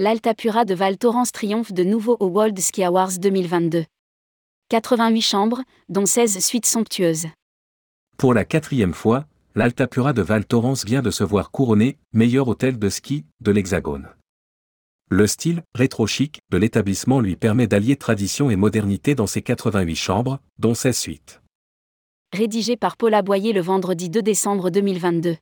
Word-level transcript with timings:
l'Altapura 0.00 0.64
de 0.64 0.72
Val 0.72 0.96
Thorens 0.96 1.30
triomphe 1.30 1.74
de 1.74 1.84
nouveau 1.84 2.16
au 2.20 2.28
World 2.28 2.58
Ski 2.58 2.82
Awards 2.84 3.18
2022. 3.18 3.84
88 4.70 5.20
chambres, 5.20 5.62
dont 5.90 6.06
16 6.06 6.38
suites 6.38 6.64
somptueuses. 6.64 7.26
Pour 8.16 8.32
la 8.32 8.46
quatrième 8.46 8.94
fois, 8.94 9.26
l'Altapura 9.54 10.14
de 10.14 10.22
Val 10.22 10.46
Thorens 10.46 10.86
vient 10.86 11.02
de 11.02 11.10
se 11.10 11.22
voir 11.22 11.50
couronné 11.50 11.98
meilleur 12.14 12.48
hôtel 12.48 12.78
de 12.78 12.88
ski 12.88 13.26
de 13.42 13.50
l'Hexagone. 13.50 14.08
Le 15.10 15.26
style 15.26 15.62
rétro-chic 15.74 16.40
de 16.50 16.56
l'établissement 16.56 17.20
lui 17.20 17.36
permet 17.36 17.66
d'allier 17.66 17.96
tradition 17.96 18.48
et 18.48 18.56
modernité 18.56 19.14
dans 19.14 19.26
ses 19.26 19.42
88 19.42 19.96
chambres, 19.96 20.38
dont 20.58 20.72
16 20.72 20.96
suites. 20.96 21.42
Rédigé 22.32 22.78
par 22.78 22.96
Paula 22.96 23.20
Boyer 23.20 23.52
le 23.52 23.60
vendredi 23.60 24.08
2 24.08 24.22
décembre 24.22 24.70
2022. 24.70 25.36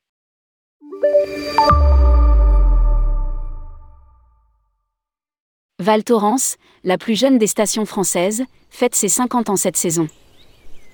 Val 5.81 6.03
Thorens, 6.03 6.57
la 6.83 6.97
plus 6.97 7.17
jeune 7.17 7.37
des 7.37 7.47
stations 7.47 7.85
françaises, 7.85 8.43
fête 8.69 8.95
ses 8.95 9.07
50 9.07 9.49
ans 9.49 9.55
cette 9.55 9.77
saison. 9.77 10.09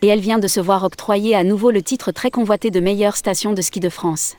Et 0.03 0.07
elle 0.07 0.19
vient 0.19 0.37
de 0.37 0.47
se 0.47 0.59
voir 0.59 0.83
octroyer 0.83 1.33
à 1.33 1.43
nouveau 1.43 1.71
le 1.71 1.81
titre 1.81 2.11
très 2.11 2.29
convoité 2.29 2.69
de 2.69 2.79
meilleure 2.79 3.15
station 3.15 3.53
de 3.53 3.63
ski 3.63 3.79
de 3.79 3.89
France. 3.89 4.35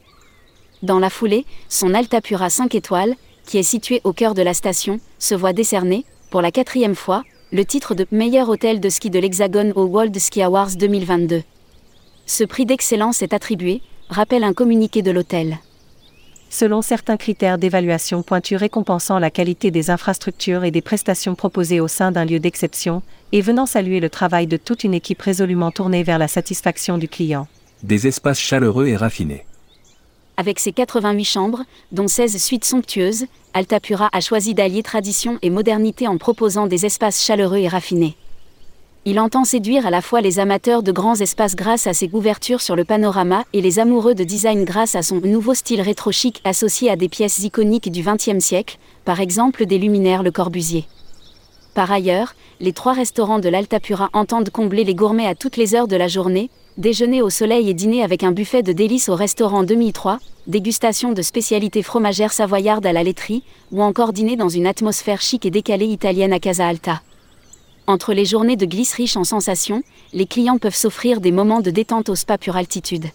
Dans 0.85 1.01
la 1.01 1.11
foulée, 1.11 1.47
son 1.69 1.95
Altapura 1.95 2.49
5 2.49 2.77
étoiles, 2.77 3.17
qui 3.45 3.59
est 3.59 3.65
situé 3.65 4.01
au 4.05 4.13
cœur 4.13 4.35
de 4.35 4.43
la 4.43 4.55
station, 4.55 5.01
se 5.19 5.35
voit 5.35 5.53
décerner, 5.53 6.05
pour 6.31 6.43
la 6.43 6.53
quatrième 6.53 6.95
fois, 6.95 7.25
le 7.51 7.65
titre 7.65 7.97
de 7.97 8.07
meilleur 8.13 8.49
hôtel 8.49 8.79
de 8.79 8.89
ski 8.89 9.11
de 9.11 9.19
l'Hexagone 9.19 9.73
au 9.75 9.87
World 9.87 10.17
Ski 10.17 10.43
Awards 10.43 10.77
2022. 10.77 11.43
Ce 12.27 12.45
prix 12.45 12.67
d'excellence 12.67 13.21
est 13.21 13.35
attribué, 13.35 13.83
rappelle 14.11 14.45
un 14.45 14.53
communiqué 14.53 15.03
de 15.03 15.11
l'hôtel. 15.11 15.59
Selon 16.59 16.81
certains 16.81 17.19
critères 17.19 17.59
d'évaluation 17.59 18.23
pointus 18.23 18.57
récompensant 18.57 19.19
la 19.19 19.31
qualité 19.31 19.71
des 19.71 19.91
infrastructures 19.91 20.65
et 20.65 20.71
des 20.71 20.81
prestations 20.81 21.35
proposées 21.35 21.81
au 21.81 21.87
sein 21.87 22.13
d'un 22.13 22.25
lieu 22.25 22.41
d'exception, 22.41 23.03
et 23.33 23.43
venant 23.43 23.67
saluer 23.67 24.01
le 24.01 24.09
travail 24.09 24.47
de 24.47 24.57
toute 24.57 24.83
une 24.83 24.95
équipe 24.95 25.21
résolument 25.21 25.71
tournée 25.71 26.03
vers 26.03 26.19
la 26.19 26.29
satisfaction 26.29 26.97
du 26.97 27.09
client. 27.09 27.47
Des 27.83 28.07
espaces 28.07 28.41
chaleureux 28.41 28.87
et 28.87 28.97
raffinés. 28.97 29.45
Avec 30.39 30.59
ses 30.59 30.73
88 30.73 31.25
chambres, 31.25 31.63
dont 31.93 32.09
16 32.09 32.43
suites 32.43 32.65
somptueuses, 32.65 33.27
Altapura 33.53 34.09
a 34.15 34.21
choisi 34.23 34.55
d'allier 34.55 34.83
tradition 34.83 35.39
et 35.43 35.51
modernité 35.51 36.09
en 36.09 36.17
proposant 36.17 36.67
des 36.67 36.87
espaces 36.87 37.23
chaleureux 37.23 37.59
et 37.59 37.69
raffinés. 37.69 38.17
Il 39.09 39.21
entend 39.21 39.45
séduire 39.45 39.87
à 39.87 39.91
la 39.91 40.03
fois 40.03 40.21
les 40.21 40.41
amateurs 40.41 40.83
de 40.83 40.91
grands 40.91 41.15
espaces 41.15 41.55
grâce 41.55 41.87
à 41.87 41.95
ses 41.95 42.11
ouvertures 42.13 42.61
sur 42.61 42.75
le 42.75 42.85
panorama 42.85 43.45
et 43.53 43.61
les 43.61 43.79
amoureux 43.79 44.17
de 44.17 44.25
design 44.25 44.65
grâce 44.65 44.97
à 44.97 45.03
son 45.03 45.21
nouveau 45.21 45.55
style 45.55 45.81
rétro-chic 45.81 46.41
associé 46.43 46.91
à 46.91 46.97
des 46.97 47.09
pièces 47.09 47.39
iconiques 47.39 47.93
du 47.93 48.03
XXe 48.03 48.45
siècle, 48.45 48.79
par 49.05 49.21
exemple 49.21 49.65
des 49.65 49.79
luminaires 49.79 50.25
Le 50.25 50.33
Corbusier. 50.33 50.87
Par 51.73 51.93
ailleurs, 51.93 52.35
les 52.59 52.73
trois 52.73 52.95
restaurants 52.95 53.39
de 53.39 53.49
l'Altapura 53.49 54.11
entendent 54.13 54.51
combler 54.51 54.83
les 54.83 54.97
gourmets 54.97 55.29
à 55.29 55.37
toutes 55.37 55.57
les 55.57 55.77
heures 55.77 55.87
de 55.87 55.95
la 55.95 56.09
journée, 56.09 56.51
déjeuner 56.77 57.23
au 57.23 57.31
soleil 57.31 57.71
et 57.71 57.75
dîner 57.75 58.03
avec 58.03 58.25
un 58.25 58.33
buffet 58.33 58.65
de 58.65 58.73
délices 58.73 59.09
au 59.09 59.15
restaurant 59.15 59.63
2003, 59.63 60.19
dégustation 60.49 61.13
de 61.13 61.23
spécialités 61.23 61.85
fromagères 61.85 62.33
savoyardes 62.33 62.87
à 62.87 62.93
la 62.93 63.05
laiterie, 63.05 63.45
ou 63.71 63.85
encore 63.85 64.13
dîner 64.13 64.35
dans 64.35 64.49
une 64.49 64.67
atmosphère 64.67 65.21
chic 65.21 65.47
et 65.47 65.53
décalée 65.53 65.87
italienne 65.87 66.33
à 66.33 66.41
Casa 66.41 66.67
Alta. 66.67 67.03
Entre 67.89 68.15
les 68.15 68.25
journées 68.25 68.57
de 68.57 68.67
glisse 68.67 68.95
riches 68.95 69.17
en 69.17 69.23
sensations, 69.23 69.85
les 70.13 70.27
clients 70.27 70.59
peuvent 70.59 70.75
s'offrir 70.75 71.21
des 71.21 71.31
moments 71.31 71.61
de 71.61 71.71
détente 71.71 72.09
au 72.09 72.17
spa 72.17 72.37
pure 72.37 72.57
altitude. 72.57 73.07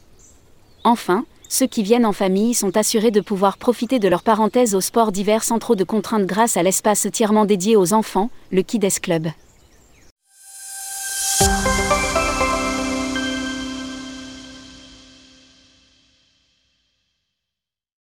Enfin, 0.85 1.25
ceux 1.49 1.67
qui 1.67 1.83
viennent 1.83 2.05
en 2.05 2.13
famille 2.13 2.53
sont 2.53 2.77
assurés 2.77 3.11
de 3.11 3.19
pouvoir 3.19 3.57
profiter 3.57 3.99
de 3.99 4.07
leur 4.07 4.23
parenthèse 4.23 4.73
au 4.73 4.79
sport 4.79 5.11
d'hiver 5.11 5.43
sans 5.43 5.59
trop 5.59 5.75
de 5.75 5.83
contraintes 5.83 6.25
grâce 6.25 6.55
à 6.55 6.63
l'espace 6.63 7.05
entièrement 7.05 7.43
dédié 7.43 7.75
aux 7.75 7.93
enfants, 7.93 8.29
le 8.51 8.61
Kids 8.61 9.01
Club. 9.01 9.27